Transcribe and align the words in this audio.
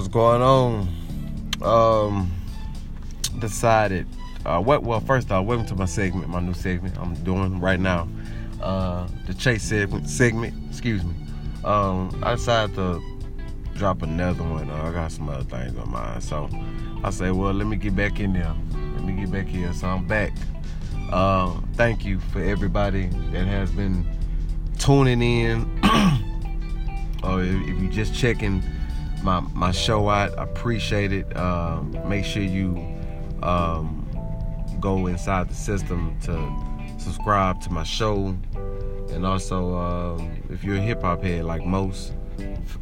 What's 0.00 0.08
going 0.08 0.40
on? 0.40 0.88
Um, 1.60 2.32
decided. 3.38 4.06
Uh, 4.46 4.58
what? 4.58 4.82
Well, 4.82 5.00
first 5.00 5.30
off, 5.30 5.44
welcome 5.44 5.66
to 5.66 5.74
my 5.74 5.84
segment, 5.84 6.30
my 6.30 6.40
new 6.40 6.54
segment 6.54 6.96
I'm 6.98 7.12
doing 7.16 7.60
right 7.60 7.78
now. 7.78 8.08
Uh, 8.62 9.06
the 9.26 9.34
chase 9.34 9.62
segment. 9.62 10.08
Segment. 10.08 10.54
Excuse 10.70 11.04
me. 11.04 11.14
Um, 11.64 12.18
I 12.22 12.36
decided 12.36 12.76
to 12.76 13.02
drop 13.74 14.00
another 14.00 14.42
one. 14.42 14.70
Uh, 14.70 14.84
I 14.84 14.90
got 14.90 15.12
some 15.12 15.28
other 15.28 15.44
things 15.44 15.76
on 15.76 15.90
mind, 15.90 16.24
so 16.24 16.48
I 17.04 17.10
say, 17.10 17.30
well, 17.30 17.52
let 17.52 17.66
me 17.66 17.76
get 17.76 17.94
back 17.94 18.20
in 18.20 18.32
there. 18.32 18.54
Let 18.94 19.04
me 19.04 19.12
get 19.12 19.30
back 19.30 19.48
here. 19.48 19.70
So 19.74 19.86
I'm 19.86 20.06
back. 20.06 20.32
Um, 21.12 21.68
thank 21.74 22.06
you 22.06 22.20
for 22.20 22.42
everybody 22.42 23.08
that 23.32 23.46
has 23.46 23.70
been 23.70 24.06
tuning 24.78 25.20
in. 25.20 25.78
or 27.22 27.42
if, 27.42 27.68
if 27.68 27.82
you're 27.82 27.92
just 27.92 28.14
checking 28.14 28.62
my 29.22 29.40
my 29.40 29.70
show 29.70 30.08
out, 30.08 30.38
I 30.38 30.44
appreciate 30.44 31.12
it. 31.12 31.36
Uh, 31.36 31.82
make 32.06 32.24
sure 32.24 32.42
you 32.42 32.76
um, 33.42 34.08
go 34.80 35.06
inside 35.06 35.48
the 35.48 35.54
system 35.54 36.18
to 36.22 37.00
subscribe 37.00 37.60
to 37.62 37.70
my 37.70 37.82
show, 37.82 38.36
and 39.10 39.26
also 39.26 39.74
um, 39.76 40.42
if 40.50 40.64
you're 40.64 40.76
a 40.76 40.80
hip 40.80 41.02
hop 41.02 41.22
head 41.22 41.44
like 41.44 41.64
most 41.64 42.14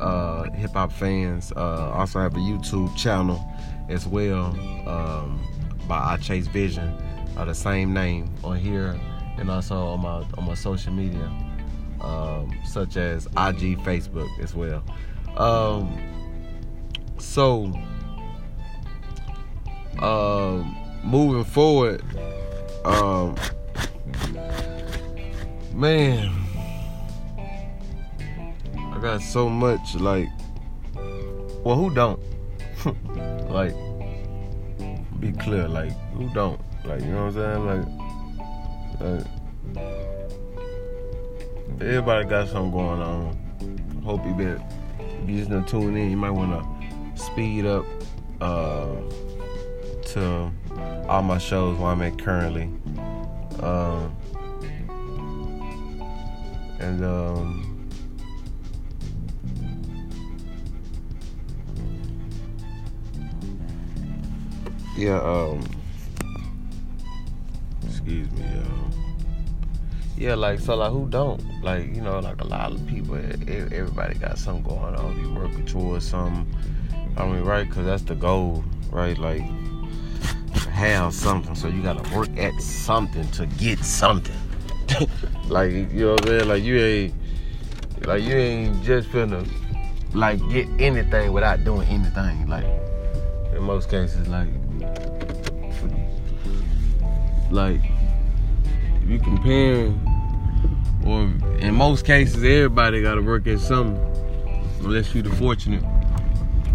uh, 0.01 0.51
hip 0.53 0.73
hop 0.73 0.93
fans, 0.93 1.53
uh, 1.57 1.91
also 1.91 2.21
have 2.21 2.35
a 2.35 2.39
YouTube 2.39 2.95
channel 2.97 3.45
as 3.89 4.07
well 4.07 4.47
um, 4.87 5.41
by 5.89 5.99
I 5.99 6.17
Chase 6.19 6.47
Vision, 6.47 6.95
uh, 7.37 7.45
the 7.45 7.55
same 7.55 7.93
name 7.93 8.33
on 8.45 8.57
here, 8.57 8.99
and 9.39 9.51
also 9.51 9.77
on 9.77 10.01
my 10.01 10.25
on 10.37 10.45
my 10.47 10.55
social 10.55 10.93
media, 10.93 11.31
um, 12.01 12.53
such 12.65 12.97
as 12.97 13.27
IG, 13.27 13.79
Facebook 13.79 14.29
as 14.41 14.55
well. 14.55 14.85
Um, 15.37 16.18
so, 17.21 17.73
um, 20.01 20.77
moving 21.05 21.45
forward, 21.45 22.03
um, 22.85 23.35
man, 25.75 26.33
I 28.77 28.99
got 29.01 29.23
so 29.23 29.49
much 29.49 29.95
like, 29.97 30.29
well, 31.65 31.77
who 31.77 31.95
don't? 31.95 32.21
like, 33.51 33.75
be 35.21 35.33
clear, 35.33 35.69
like, 35.69 35.93
who 36.13 36.29
don't? 36.31 36.61
Like, 36.85 37.01
you 37.01 37.09
know 37.09 37.27
what 37.27 37.37
I'm 37.37 37.67
saying? 37.67 37.67
Like, 37.67 37.87
like 39.01 39.27
everybody 41.81 42.25
got 42.29 42.49
something 42.49 42.73
going 42.73 43.03
on. 43.03 43.37
Hope 44.05 44.25
you 44.25 44.35
been, 44.35 44.63
if 44.99 45.29
you 45.29 45.39
just 45.39 45.51
gonna 45.51 45.67
tune 45.67 45.97
in, 45.97 46.11
you 46.11 46.17
might 46.17 46.31
wanna 46.31 46.63
speed 47.19 47.67
up 47.67 47.85
uh, 48.41 48.95
to 50.07 50.51
all 51.09 51.23
my 51.23 51.39
shows 51.39 51.77
where 51.79 51.91
I'm 51.91 52.03
at 52.03 52.19
currently. 52.19 52.71
Um, 53.61 54.17
and 56.79 57.05
um, 57.05 57.89
yeah, 64.97 65.21
um, 65.21 65.61
excuse 67.85 68.31
me, 68.31 68.43
y'all. 68.43 68.65
Yeah, 70.17 70.35
like 70.35 70.61
so, 70.61 70.77
like 70.77 70.93
who 70.93 71.09
don't? 71.09 71.43
Like 71.63 71.95
you 71.95 72.01
know, 72.01 72.21
like 72.21 72.41
a 72.41 72.47
lot 72.47 72.73
of 72.73 72.87
people, 72.87 73.17
everybody 73.17 74.15
got 74.15 74.39
something 74.39 74.63
going 74.63 74.95
on. 74.95 75.21
You 75.21 75.35
working 75.35 75.67
towards 75.67 76.09
something 76.09 76.47
I 77.19 77.27
mean, 77.27 77.43
right? 77.43 77.69
Because 77.69 77.85
that's 77.85 78.03
the 78.03 78.15
goal, 78.15 78.65
right? 78.93 79.19
Like, 79.19 79.43
have 80.71 81.13
something. 81.13 81.57
So 81.57 81.67
you 81.67 81.83
got 81.83 82.03
to 82.03 82.17
work 82.17 82.29
at 82.39 82.55
something 82.63 83.29
to 83.33 83.47
get 83.47 83.81
something. 83.81 84.37
like, 85.49 85.73
you 85.73 85.87
know 85.87 86.13
what 86.13 86.21
I'm 86.23 86.27
saying? 86.29 86.49
Like, 86.49 86.63
you 86.63 86.79
ain't, 86.79 87.15
like, 88.07 88.23
you 88.23 88.35
ain't 88.37 88.85
just 88.85 89.09
finna, 89.09 89.47
like, 90.15 90.39
get 90.49 90.69
anything 90.79 91.33
without 91.33 91.65
doing 91.65 91.89
anything. 91.89 92.47
Like, 92.47 92.67
in 93.53 93.65
most 93.65 93.91
cases, 93.91 94.29
like, 94.29 94.49
like, 97.51 97.81
if 99.03 99.11
you 99.11 99.19
comparing, 99.19 100.01
or 101.05 101.23
in 101.59 101.75
most 101.75 102.07
cases, 102.07 102.37
everybody 102.37 103.03
got 103.03 103.17
to 103.17 103.23
work 103.23 103.49
at 103.49 103.59
something, 103.59 103.97
unless 104.85 105.13
you 105.17 105.23
the 105.23 105.31
fortunate 105.31 105.83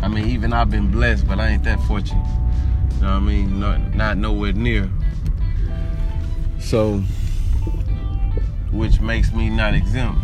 I 0.03 0.09
mean, 0.09 0.27
even 0.27 0.51
I've 0.51 0.69
been 0.69 0.91
blessed, 0.91 1.25
but 1.25 1.39
I 1.39 1.47
ain't 1.47 1.63
that 1.63 1.79
fortunate. 1.83 2.27
You 2.95 3.01
know 3.01 3.07
what 3.07 3.15
I 3.15 3.19
mean? 3.19 3.57
Not, 3.57 3.95
not 3.95 4.17
nowhere 4.17 4.51
near. 4.51 4.89
So, 6.59 6.97
which 8.73 8.99
makes 8.99 9.31
me 9.31 9.49
not 9.49 9.73
exempt, 9.73 10.19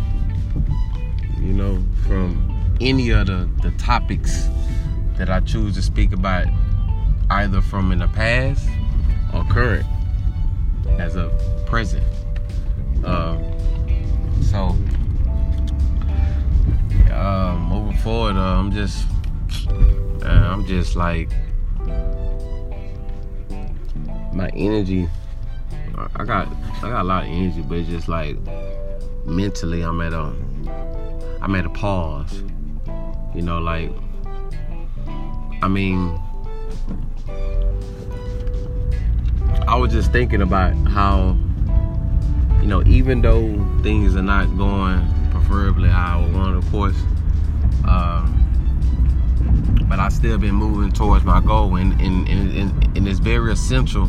you 1.38 1.54
know, 1.54 1.82
from 2.06 2.76
any 2.78 3.08
of 3.08 3.28
the, 3.28 3.48
the 3.62 3.70
topics 3.78 4.48
that 5.16 5.30
I 5.30 5.40
choose 5.40 5.76
to 5.76 5.82
speak 5.82 6.12
about, 6.12 6.46
either 7.30 7.62
from 7.62 7.90
in 7.90 8.00
the 8.00 8.08
past 8.08 8.68
or 9.32 9.44
current, 9.44 9.86
as 10.98 11.16
a 11.16 11.30
present. 11.66 12.04
Uh, 13.02 13.38
so, 14.42 14.76
uh, 17.10 17.56
moving 17.66 17.96
forward, 17.98 18.36
uh, 18.36 18.58
I'm 18.58 18.72
just 18.72 19.06
I'm 20.60 20.66
just 20.66 20.94
like 20.94 21.30
my 24.34 24.50
energy. 24.54 25.08
I 26.14 26.24
got 26.24 26.48
I 26.82 26.90
got 26.90 27.00
a 27.00 27.04
lot 27.04 27.22
of 27.24 27.30
energy, 27.30 27.62
but 27.62 27.78
it's 27.78 27.88
just 27.88 28.08
like 28.08 28.36
mentally 29.24 29.80
I'm 29.80 30.02
at 30.02 30.12
a 30.12 30.34
I'm 31.40 31.54
at 31.54 31.64
a 31.64 31.70
pause. 31.70 32.42
You 33.34 33.40
know, 33.40 33.58
like 33.58 33.90
I 35.62 35.68
mean 35.68 36.20
I 39.66 39.76
was 39.76 39.92
just 39.92 40.12
thinking 40.12 40.42
about 40.42 40.74
how 40.88 41.38
you 42.60 42.66
know, 42.66 42.82
even 42.84 43.22
though 43.22 43.48
things 43.82 44.14
are 44.14 44.20
not 44.20 44.58
going 44.58 45.08
preferably 45.30 45.88
how 45.88 46.18
I 46.18 46.22
would 46.22 46.34
want, 46.34 46.56
of 46.56 46.70
course, 46.70 47.00
um, 47.88 48.39
but 49.90 49.98
I 49.98 50.08
still 50.08 50.38
been 50.38 50.54
moving 50.54 50.92
towards 50.92 51.24
my 51.24 51.40
goal, 51.40 51.74
and 51.74 52.00
and, 52.00 52.28
and, 52.28 52.96
and 52.96 53.08
it's 53.08 53.18
very 53.18 53.52
essential 53.52 54.08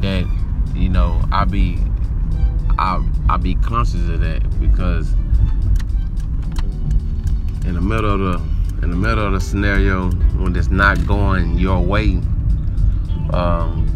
that 0.00 0.26
you 0.74 0.88
know 0.88 1.22
I 1.30 1.44
be 1.44 1.78
I 2.80 3.00
I 3.28 3.36
be 3.36 3.54
conscious 3.54 4.08
of 4.08 4.20
that 4.20 4.42
because 4.60 5.12
in 7.64 7.74
the 7.74 7.80
middle 7.80 8.12
of 8.12 8.18
the 8.18 8.82
in 8.82 8.90
the 8.90 8.96
middle 8.96 9.24
of 9.24 9.34
the 9.34 9.40
scenario 9.40 10.10
when 10.10 10.54
it's 10.56 10.68
not 10.68 11.06
going 11.06 11.60
your 11.60 11.80
way, 11.80 12.20
um, 13.32 13.86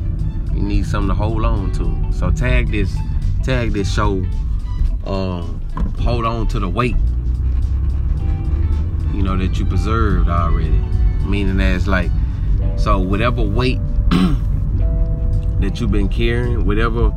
you 0.55 0.63
need 0.63 0.87
something 0.87 1.09
to 1.09 1.15
hold 1.15 1.45
on 1.45 1.73
to. 1.73 2.17
So 2.17 2.31
tag 2.31 2.71
this 2.71 2.97
tag 3.43 3.73
this 3.73 3.93
show. 3.93 4.25
Uh, 5.05 5.43
hold 6.01 6.25
on 6.25 6.47
to 6.47 6.61
the 6.61 6.69
weight 6.69 6.97
you 9.15 9.23
know 9.23 9.37
that 9.37 9.59
you 9.59 9.65
preserved 9.65 10.29
already 10.29 10.81
meaning 11.29 11.61
as 11.61 11.87
like 11.87 12.11
so 12.77 12.99
whatever 12.99 13.43
weight 13.43 13.79
that 15.61 15.79
you've 15.79 15.93
been 15.93 16.09
carrying 16.09 16.65
whatever 16.65 17.11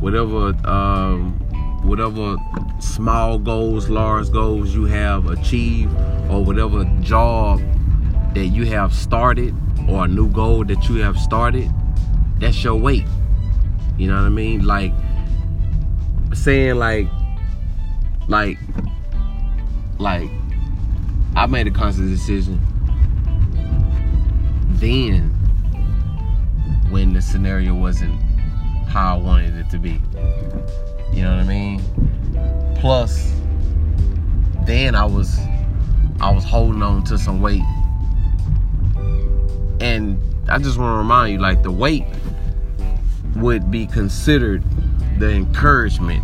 whatever 0.00 0.54
um 0.66 1.32
whatever 1.84 2.36
small 2.78 3.38
goals 3.38 3.88
large 3.88 4.30
goals 4.32 4.74
you 4.74 4.84
have 4.84 5.26
achieved 5.26 5.94
or 6.30 6.44
whatever 6.44 6.84
job 7.00 7.60
that 8.34 8.46
you 8.46 8.64
have 8.64 8.92
started 8.94 9.54
or 9.88 10.04
a 10.04 10.08
new 10.08 10.28
goal 10.30 10.64
that 10.64 10.88
you 10.88 10.96
have 10.96 11.16
started 11.18 11.70
that's 12.40 12.64
your 12.64 12.74
weight. 12.74 13.04
You 13.98 14.08
know 14.08 14.14
what 14.14 14.24
i 14.24 14.30
mean? 14.30 14.64
Like 14.64 14.92
saying 16.32 16.76
like 16.76 17.06
like 18.28 18.56
like 19.98 20.30
i 21.34 21.44
made 21.46 21.66
a 21.66 21.70
conscious 21.72 22.08
decision 22.08 22.64
then 24.80 25.28
when 26.90 27.12
the 27.12 27.20
scenario 27.22 27.74
wasn't 27.74 28.20
how 28.88 29.16
I 29.16 29.18
wanted 29.18 29.54
it 29.54 29.70
to 29.70 29.78
be. 29.78 30.00
You 31.12 31.22
know 31.22 31.36
what 31.36 31.40
I 31.40 31.44
mean? 31.44 31.82
Plus, 32.80 33.32
then 34.64 34.94
I 34.94 35.04
was 35.04 35.38
I 36.20 36.30
was 36.30 36.44
holding 36.44 36.82
on 36.82 37.04
to 37.04 37.18
some 37.18 37.40
weight. 37.40 37.62
And 39.80 40.20
I 40.48 40.58
just 40.58 40.78
want 40.78 40.94
to 40.94 40.98
remind 40.98 41.32
you, 41.32 41.38
like 41.38 41.62
the 41.62 41.70
weight 41.70 42.04
would 43.36 43.70
be 43.70 43.86
considered 43.86 44.64
the 45.18 45.30
encouragement 45.30 46.22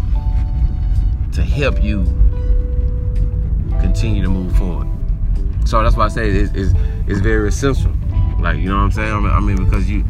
to 1.32 1.42
help 1.42 1.82
you 1.82 2.04
continue 3.80 4.22
to 4.22 4.28
move 4.28 4.56
forward. 4.56 4.88
So 5.66 5.82
that's 5.82 5.96
why 5.96 6.06
I 6.06 6.08
say 6.08 6.30
it's, 6.30 6.52
it's, 6.54 6.72
it's 7.06 7.20
very 7.20 7.48
essential. 7.48 7.95
Like 8.40 8.58
you 8.58 8.68
know 8.68 8.76
what 8.76 8.82
I'm 8.82 8.92
saying? 8.92 9.26
I 9.26 9.40
mean 9.40 9.64
because 9.64 9.88
you 9.88 10.04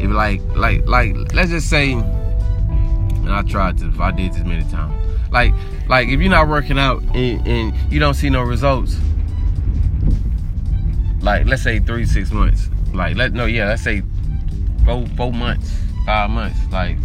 if 0.00 0.10
like 0.10 0.42
like 0.56 0.86
like 0.86 1.14
let's 1.34 1.50
just 1.50 1.68
say 1.68 1.92
and 1.92 3.32
I 3.32 3.42
tried 3.42 3.78
to 3.78 3.88
if 3.88 4.00
I 4.00 4.10
did 4.10 4.32
this 4.32 4.44
many 4.44 4.64
times. 4.70 4.94
Like 5.30 5.54
like 5.88 6.08
if 6.08 6.20
you're 6.20 6.30
not 6.30 6.48
working 6.48 6.78
out 6.78 7.02
and, 7.14 7.46
and 7.46 7.92
you 7.92 8.00
don't 8.00 8.14
see 8.14 8.30
no 8.30 8.42
results, 8.42 8.96
like 11.20 11.46
let's 11.46 11.62
say 11.62 11.78
three 11.78 12.06
six 12.06 12.30
months. 12.32 12.68
Like 12.92 13.16
let 13.16 13.32
no 13.32 13.46
yeah 13.46 13.68
let's 13.68 13.82
say 13.82 14.02
four 14.84 15.06
four 15.16 15.32
months 15.32 15.70
five 16.06 16.30
months. 16.30 16.58
Like 16.72 16.96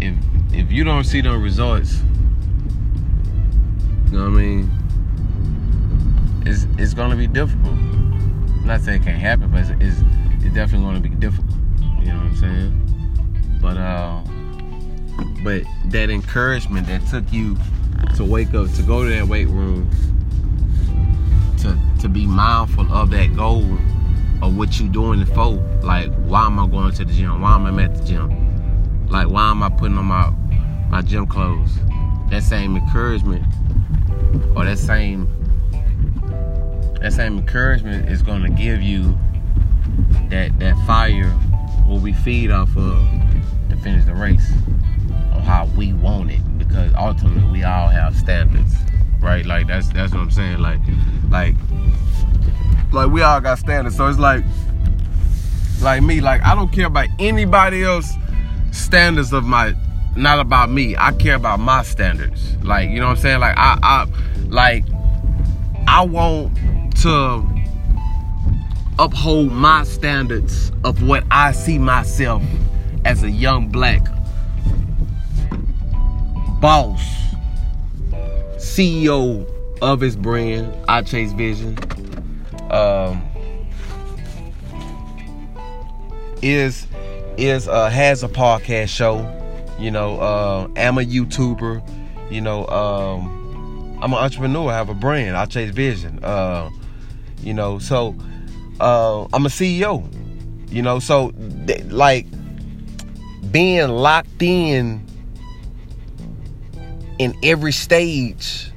if 0.00 0.14
if 0.52 0.72
you 0.72 0.84
don't 0.84 1.04
see 1.04 1.20
no 1.20 1.36
results, 1.36 2.00
you 4.06 4.18
know 4.18 4.30
what 4.30 4.38
I 4.38 4.42
mean? 4.42 4.70
It's 6.46 6.66
it's 6.78 6.94
gonna 6.94 7.16
be 7.16 7.26
difficult. 7.26 7.87
Not 8.68 8.82
saying 8.82 9.00
it 9.00 9.04
can't 9.06 9.18
happen, 9.18 9.50
but 9.50 9.60
it's 9.60 9.70
it's, 9.80 10.02
it's 10.44 10.54
definitely 10.54 10.86
gonna 10.86 11.00
be 11.00 11.08
difficult. 11.08 11.56
You 12.00 12.08
know 12.08 12.16
what 12.16 12.26
I'm 12.26 12.36
saying? 12.36 13.58
But 13.62 13.78
uh, 13.78 14.20
but 15.42 15.62
that 15.90 16.10
encouragement 16.10 16.86
that 16.88 17.06
took 17.06 17.32
you 17.32 17.56
to 18.16 18.24
wake 18.26 18.52
up, 18.52 18.70
to 18.74 18.82
go 18.82 19.04
to 19.04 19.08
that 19.08 19.26
weight 19.26 19.48
room, 19.48 19.88
to 21.60 21.78
to 22.02 22.10
be 22.10 22.26
mindful 22.26 22.92
of 22.92 23.08
that 23.08 23.34
goal 23.34 23.64
of 24.42 24.54
what 24.54 24.78
you're 24.78 24.92
doing 24.92 25.24
for. 25.24 25.54
Like, 25.82 26.12
why 26.26 26.44
am 26.44 26.58
I 26.58 26.68
going 26.68 26.92
to 26.92 27.06
the 27.06 27.12
gym? 27.14 27.40
Why 27.40 27.54
am 27.54 27.64
I 27.64 27.84
at 27.84 27.96
the 27.96 28.04
gym? 28.04 29.08
Like, 29.08 29.30
why 29.30 29.50
am 29.50 29.62
I 29.62 29.70
putting 29.70 29.96
on 29.96 30.04
my 30.04 30.28
my 30.90 31.00
gym 31.00 31.26
clothes? 31.26 31.70
That 32.28 32.42
same 32.42 32.76
encouragement 32.76 33.46
or 34.54 34.66
that 34.66 34.78
same 34.78 35.26
that 37.00 37.12
same 37.12 37.38
encouragement 37.38 38.08
is 38.08 38.22
gonna 38.22 38.50
give 38.50 38.82
you 38.82 39.18
that 40.28 40.58
that 40.58 40.76
fire 40.86 41.30
what 41.86 42.02
we 42.02 42.12
feed 42.12 42.50
off 42.50 42.76
of 42.76 42.98
to 43.70 43.76
finish 43.82 44.04
the 44.04 44.14
race 44.14 44.50
on 45.32 45.42
how 45.42 45.66
we 45.76 45.92
want 45.92 46.30
it. 46.30 46.58
Because 46.58 46.92
ultimately 46.94 47.50
we 47.50 47.64
all 47.64 47.88
have 47.88 48.16
standards 48.16 48.74
right? 49.20 49.44
Like 49.44 49.66
that's 49.66 49.88
that's 49.88 50.12
what 50.12 50.20
i'm 50.20 50.30
saying. 50.30 50.58
Like 50.58 50.80
like 51.30 51.54
like 52.92 53.10
we 53.10 53.22
all 53.22 53.40
got 53.40 53.58
standards. 53.58 53.96
So 53.96 54.06
it's 54.08 54.18
like 54.18 54.44
like 55.80 56.02
me 56.02 56.20
like 56.20 56.42
i 56.42 56.56
don't 56.56 56.72
care 56.72 56.86
about 56.86 57.06
anybody 57.20 57.84
else 57.84 58.12
standards 58.72 59.32
of 59.32 59.44
my 59.44 59.74
not 60.16 60.40
about 60.40 60.70
me. 60.70 60.96
I 60.96 61.12
care 61.12 61.36
about 61.36 61.60
my 61.60 61.82
standards. 61.82 62.56
Like 62.64 62.90
you 62.90 63.00
know 63.00 63.06
what 63.06 63.18
i'm 63.18 63.22
saying? 63.22 63.40
Like 63.40 63.56
i 63.56 63.78
i 63.82 64.06
like 64.46 64.84
i 65.86 66.04
want 66.04 66.56
to 67.02 67.44
uphold 68.98 69.52
my 69.52 69.84
standards 69.84 70.72
of 70.82 71.06
what 71.06 71.24
I 71.30 71.52
see 71.52 71.78
myself 71.78 72.42
as 73.04 73.22
a 73.22 73.30
young 73.30 73.68
black 73.68 74.04
boss, 76.60 77.00
CEO 78.56 79.48
of 79.80 80.00
his 80.00 80.16
brand, 80.16 80.74
I 80.88 81.02
Chase 81.02 81.32
Vision. 81.32 81.78
Um, 82.70 83.24
is 86.42 86.86
is 87.36 87.68
uh, 87.68 87.88
has 87.88 88.24
a 88.24 88.28
podcast 88.28 88.88
show. 88.88 89.34
You 89.78 89.92
know, 89.92 90.18
uh, 90.18 90.68
am 90.76 90.98
a 90.98 91.02
YouTuber. 91.02 92.30
You 92.30 92.40
know, 92.40 92.66
um, 92.66 93.98
I'm 94.02 94.12
an 94.12 94.18
entrepreneur. 94.18 94.70
I 94.70 94.74
have 94.74 94.88
a 94.88 94.94
brand. 94.94 95.36
I 95.36 95.46
Chase 95.46 95.70
Vision. 95.70 96.22
Uh, 96.24 96.70
you 97.42 97.54
know, 97.54 97.78
so 97.78 98.14
uh, 98.80 99.24
I'm 99.32 99.46
a 99.46 99.50
CEO. 99.50 100.06
You 100.70 100.82
know, 100.82 100.98
so 100.98 101.30
th- 101.66 101.84
like 101.86 102.26
being 103.50 103.88
locked 103.88 104.42
in 104.42 105.04
in 107.18 107.34
every 107.42 107.72
stage 107.72 108.70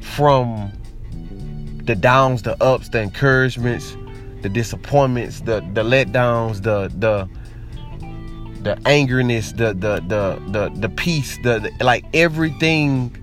from 0.00 0.72
the 1.84 1.94
downs, 1.94 2.42
the 2.42 2.62
ups, 2.62 2.88
the 2.90 3.02
encouragements, 3.02 3.96
the 4.42 4.48
disappointments, 4.48 5.40
the 5.40 5.60
the 5.72 5.82
letdowns, 5.82 6.62
the 6.62 6.88
the 6.98 7.28
the 8.62 8.76
angerness, 8.84 9.54
the 9.56 9.74
the 9.74 10.00
the 10.06 10.40
the 10.52 10.80
the 10.80 10.88
peace, 10.88 11.38
the, 11.42 11.58
the 11.58 11.84
like 11.84 12.04
everything 12.14 13.14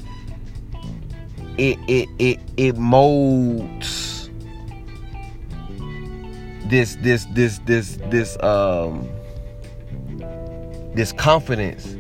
it 1.57 1.77
it 1.87 2.09
it 2.19 2.39
it 2.57 2.77
molds 2.77 4.10
this 6.71 6.95
this 7.01 7.25
this 7.33 7.59
this 7.65 7.97
this 8.09 8.41
um 8.41 9.07
this 10.95 11.11
confidence 11.11 11.97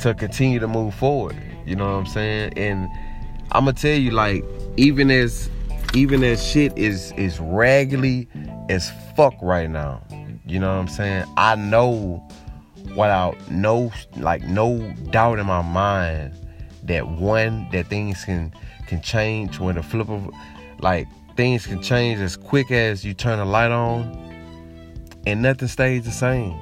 to 0.00 0.14
continue 0.14 0.58
to 0.58 0.68
move 0.68 0.94
forward. 0.94 1.36
You 1.64 1.76
know 1.76 1.86
what 1.86 1.98
I'm 1.98 2.06
saying? 2.06 2.52
And 2.56 2.88
I'm 3.52 3.64
gonna 3.64 3.72
tell 3.72 3.98
you, 3.98 4.10
like, 4.10 4.44
even 4.76 5.10
as 5.10 5.48
even 5.94 6.22
as 6.22 6.44
shit 6.46 6.76
is 6.76 7.12
is 7.12 7.40
raggedy 7.40 8.28
as 8.68 8.92
fuck 9.16 9.34
right 9.40 9.68
now. 9.68 10.02
You 10.46 10.60
know 10.60 10.68
what 10.74 10.80
I'm 10.80 10.88
saying? 10.88 11.24
I 11.38 11.56
know 11.56 12.22
without 12.90 13.36
no 13.50 13.90
like 14.18 14.42
no 14.44 14.78
doubt 15.10 15.38
in 15.38 15.46
my 15.46 15.62
mind 15.62 16.34
that 16.84 17.08
one 17.08 17.66
that 17.72 17.86
things 17.86 18.24
can 18.24 18.52
can 18.86 19.00
change 19.00 19.58
when 19.58 19.74
the 19.74 19.82
flip 19.82 20.10
of 20.10 20.30
like 20.80 21.08
things 21.36 21.66
can 21.66 21.82
change 21.82 22.20
as 22.20 22.36
quick 22.36 22.70
as 22.70 23.04
you 23.04 23.14
turn 23.14 23.38
a 23.38 23.44
light 23.44 23.70
on 23.70 24.26
and 25.26 25.42
nothing 25.42 25.68
stays 25.68 26.04
the 26.04 26.10
same. 26.10 26.58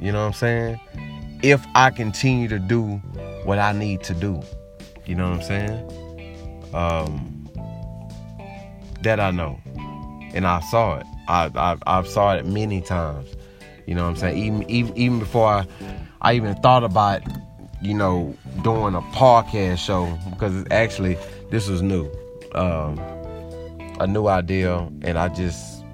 You 0.00 0.12
know 0.12 0.20
what 0.20 0.26
I'm 0.26 0.32
saying? 0.34 0.80
If 1.42 1.64
I 1.74 1.90
continue 1.90 2.48
to 2.48 2.58
do 2.58 3.00
what 3.44 3.58
I 3.58 3.72
need 3.72 4.02
to 4.04 4.14
do. 4.14 4.42
You 5.06 5.14
know 5.14 5.30
what 5.30 5.40
I'm 5.40 5.42
saying? 5.42 6.70
Um, 6.74 7.48
that 9.02 9.20
I 9.20 9.30
know. 9.30 9.60
And 10.34 10.46
I 10.46 10.60
saw 10.70 10.98
it. 10.98 11.06
I, 11.28 11.50
I, 11.54 11.76
I've 11.86 12.08
saw 12.08 12.34
it 12.34 12.46
many 12.46 12.80
times. 12.80 13.28
You 13.86 13.94
know 13.94 14.04
what 14.04 14.10
I'm 14.10 14.16
saying? 14.16 14.38
Even, 14.38 14.70
even, 14.70 14.98
even 14.98 15.18
before 15.18 15.46
I, 15.46 15.66
I 16.22 16.34
even 16.34 16.54
thought 16.56 16.84
about, 16.84 17.22
you 17.82 17.94
know, 17.94 18.34
doing 18.62 18.94
a 18.94 19.02
podcast 19.02 19.78
show 19.78 20.18
because 20.30 20.64
actually, 20.70 21.18
this 21.50 21.68
was 21.68 21.82
new. 21.82 22.10
Um, 22.54 22.96
a 24.00 24.06
new 24.06 24.26
idea 24.26 24.88
and 25.02 25.18
I 25.18 25.28
just 25.28 25.84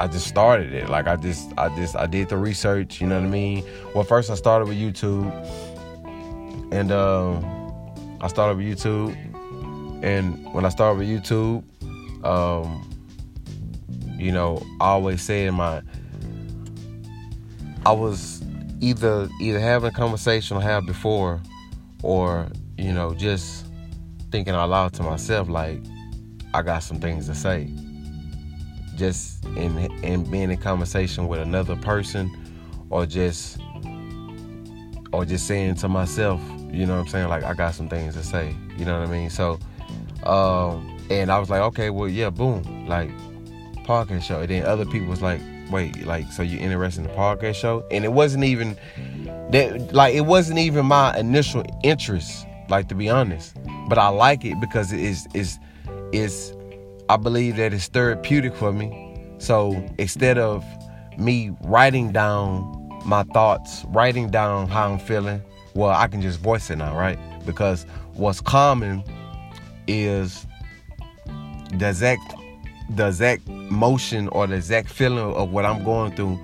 I 0.00 0.06
just 0.06 0.26
started 0.26 0.72
it. 0.72 0.88
Like 0.88 1.06
I 1.06 1.16
just 1.16 1.52
I 1.58 1.74
just 1.76 1.96
I 1.96 2.06
did 2.06 2.28
the 2.28 2.36
research, 2.36 3.00
you 3.00 3.06
know 3.06 3.20
what 3.20 3.26
I 3.26 3.30
mean? 3.30 3.64
Well 3.94 4.04
first 4.04 4.30
I 4.30 4.34
started 4.34 4.68
with 4.68 4.78
YouTube 4.78 5.30
and 6.72 6.92
um 6.92 7.44
I 8.20 8.28
started 8.28 8.58
with 8.58 8.66
YouTube 8.66 9.16
and 10.02 10.52
when 10.52 10.64
I 10.64 10.68
started 10.68 10.98
with 10.98 11.08
YouTube, 11.08 11.64
um, 12.24 12.84
you 14.16 14.30
know, 14.30 14.62
I 14.80 14.88
always 14.88 15.22
say 15.22 15.46
in 15.46 15.54
my 15.54 15.82
I 17.84 17.92
was 17.92 18.42
either 18.80 19.28
either 19.40 19.60
having 19.60 19.88
a 19.88 19.92
conversation 19.92 20.56
I 20.56 20.62
have 20.62 20.86
before 20.86 21.40
or, 22.02 22.48
you 22.76 22.92
know, 22.92 23.14
just 23.14 23.66
thinking 24.30 24.54
out 24.54 24.68
loud 24.68 24.92
to 24.94 25.02
myself 25.02 25.48
like 25.48 25.80
I 26.54 26.62
got 26.62 26.82
some 26.82 27.00
things 27.00 27.26
to 27.26 27.34
say. 27.34 27.70
Just 28.96 29.44
in 29.44 29.78
in 30.02 30.28
being 30.30 30.50
in 30.50 30.56
conversation 30.56 31.28
with 31.28 31.40
another 31.40 31.76
person 31.76 32.30
or 32.90 33.06
just 33.06 33.58
or 35.12 35.24
just 35.24 35.46
saying 35.46 35.76
to 35.76 35.88
myself, 35.88 36.40
you 36.70 36.86
know 36.86 36.94
what 36.96 37.02
I'm 37.02 37.08
saying? 37.08 37.28
Like 37.28 37.44
I 37.44 37.54
got 37.54 37.74
some 37.74 37.88
things 37.88 38.14
to 38.14 38.24
say. 38.24 38.56
You 38.76 38.84
know 38.84 38.98
what 38.98 39.08
I 39.08 39.12
mean? 39.12 39.30
So 39.30 39.58
um 40.24 40.96
and 41.10 41.30
I 41.30 41.38
was 41.38 41.48
like, 41.48 41.60
okay, 41.62 41.90
well 41.90 42.08
yeah, 42.08 42.30
boom. 42.30 42.86
Like 42.86 43.10
podcast 43.84 44.22
show. 44.22 44.40
And 44.40 44.48
then 44.48 44.64
other 44.64 44.84
people 44.84 45.08
was 45.08 45.22
like, 45.22 45.40
wait, 45.70 46.04
like 46.04 46.30
so 46.32 46.42
you 46.42 46.58
interested 46.58 47.02
in 47.02 47.08
the 47.08 47.14
podcast 47.14 47.54
show? 47.54 47.84
And 47.90 48.04
it 48.04 48.12
wasn't 48.12 48.44
even 48.44 48.76
that 49.50 49.92
like 49.94 50.14
it 50.14 50.22
wasn't 50.22 50.58
even 50.58 50.86
my 50.86 51.16
initial 51.16 51.64
interest, 51.84 52.46
like 52.68 52.88
to 52.88 52.94
be 52.94 53.08
honest. 53.08 53.56
But 53.88 53.98
I 53.98 54.08
like 54.08 54.44
it 54.44 54.60
because 54.60 54.92
it 54.92 55.00
is 55.00 55.26
is 55.34 55.58
is 56.12 56.54
I 57.08 57.16
believe 57.16 57.56
that 57.56 57.72
it's 57.72 57.86
therapeutic 57.88 58.54
for 58.54 58.72
me. 58.72 59.16
So 59.38 59.72
instead 59.98 60.38
of 60.38 60.64
me 61.16 61.52
writing 61.62 62.12
down 62.12 62.74
my 63.04 63.22
thoughts, 63.34 63.84
writing 63.88 64.30
down 64.30 64.68
how 64.68 64.90
I'm 64.90 64.98
feeling, 64.98 65.42
well, 65.74 65.90
I 65.90 66.06
can 66.08 66.20
just 66.20 66.40
voice 66.40 66.70
it 66.70 66.76
now, 66.76 66.96
right? 66.96 67.18
Because 67.46 67.86
what's 68.14 68.40
common 68.40 69.02
is 69.86 70.46
the 71.72 71.88
exact 71.88 72.34
the 72.90 73.08
exact 73.08 73.46
motion 73.48 74.28
or 74.28 74.46
the 74.46 74.56
exact 74.56 74.88
feeling 74.88 75.34
of 75.34 75.50
what 75.52 75.64
I'm 75.64 75.84
going 75.84 76.14
through 76.16 76.38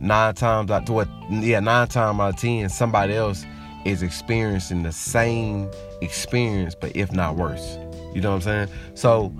nine 0.00 0.34
times 0.34 0.70
out 0.70 0.86
to 0.86 0.92
what 0.92 1.08
yeah, 1.30 1.60
nine 1.60 1.88
times 1.88 2.20
out 2.20 2.34
of 2.34 2.40
ten, 2.40 2.68
somebody 2.68 3.14
else 3.14 3.44
is 3.84 4.02
experiencing 4.02 4.82
the 4.82 4.92
same 4.92 5.70
experience, 6.00 6.74
but 6.74 6.94
if 6.96 7.12
not 7.12 7.36
worse. 7.36 7.78
You 8.18 8.22
know 8.22 8.30
what 8.30 8.46
I'm 8.48 8.68
saying? 8.68 8.68
So 8.94 9.32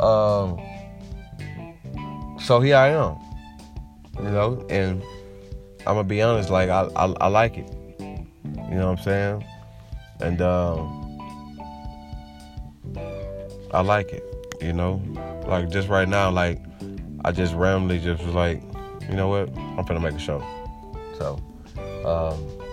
Um, 0.00 0.58
so 2.40 2.58
here 2.60 2.74
I 2.76 2.88
am, 2.88 3.16
you 4.18 4.28
know, 4.28 4.66
and 4.68 5.04
I'm 5.86 5.94
gonna 5.94 6.02
be 6.02 6.20
honest, 6.20 6.50
like 6.50 6.68
I, 6.68 6.88
I, 6.96 7.14
I 7.20 7.28
like 7.28 7.56
it. 7.56 7.70
You 8.02 8.74
know 8.74 8.90
what 8.90 8.98
I'm 8.98 9.04
saying? 9.04 9.44
And 10.20 10.42
um, 10.42 11.20
I 13.72 13.82
like 13.82 14.12
it. 14.12 14.24
You 14.60 14.72
know, 14.72 15.00
like 15.46 15.70
just 15.70 15.88
right 15.88 16.08
now, 16.08 16.32
like 16.32 16.58
I 17.24 17.30
just 17.30 17.54
randomly 17.54 18.00
just 18.00 18.24
was 18.24 18.34
like, 18.34 18.60
you 19.08 19.14
know 19.14 19.28
what, 19.28 19.56
I'm 19.56 19.84
gonna 19.84 20.00
make 20.00 20.14
a 20.14 20.18
show. 20.18 20.42
So, 21.18 21.38
um, 22.04 22.63